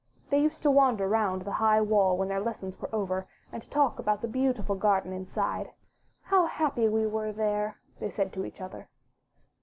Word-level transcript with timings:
They 0.31 0.41
used 0.41 0.63
to 0.63 0.71
wander 0.71 1.07
round 1.07 1.43
the 1.43 1.51
high 1.61 1.79
wall 1.79 2.17
when 2.17 2.27
their 2.27 2.39
lessons 2.39 2.75
were 2.81 2.89
over, 2.91 3.27
and 3.51 3.61
talk 3.69 3.99
about 3.99 4.23
the 4.23 4.27
beautiful 4.27 4.73
garden 4.75 5.13
inside. 5.13 5.73
''How 6.31 6.49
happy 6.49 6.87
we 6.89 7.05
were 7.05 7.31
there,'* 7.31 7.77
they 7.99 8.09
said 8.09 8.33
to 8.33 8.43
each 8.43 8.61
other. 8.61 8.89